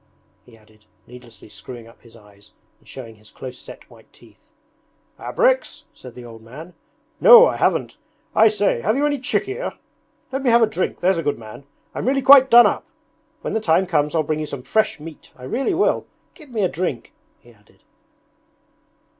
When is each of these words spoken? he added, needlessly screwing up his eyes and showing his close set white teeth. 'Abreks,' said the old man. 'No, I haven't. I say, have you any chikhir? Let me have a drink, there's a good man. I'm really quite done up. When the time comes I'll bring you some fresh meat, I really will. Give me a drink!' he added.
he 0.43 0.57
added, 0.57 0.87
needlessly 1.05 1.47
screwing 1.47 1.85
up 1.87 2.01
his 2.01 2.15
eyes 2.15 2.53
and 2.79 2.87
showing 2.89 3.17
his 3.17 3.29
close 3.29 3.59
set 3.59 3.87
white 3.87 4.11
teeth. 4.11 4.49
'Abreks,' 5.19 5.83
said 5.93 6.15
the 6.15 6.25
old 6.25 6.41
man. 6.41 6.73
'No, 7.19 7.45
I 7.45 7.57
haven't. 7.57 7.97
I 8.33 8.47
say, 8.47 8.81
have 8.81 8.95
you 8.95 9.05
any 9.05 9.19
chikhir? 9.19 9.77
Let 10.31 10.41
me 10.41 10.49
have 10.49 10.63
a 10.63 10.65
drink, 10.65 11.01
there's 11.01 11.19
a 11.19 11.21
good 11.21 11.37
man. 11.37 11.65
I'm 11.93 12.07
really 12.07 12.23
quite 12.23 12.49
done 12.49 12.65
up. 12.65 12.87
When 13.41 13.53
the 13.53 13.59
time 13.61 13.85
comes 13.85 14.15
I'll 14.15 14.23
bring 14.23 14.39
you 14.39 14.47
some 14.47 14.63
fresh 14.63 14.99
meat, 14.99 15.31
I 15.35 15.43
really 15.43 15.75
will. 15.75 16.07
Give 16.33 16.49
me 16.49 16.63
a 16.63 16.67
drink!' 16.67 17.13
he 17.37 17.51
added. 17.53 17.83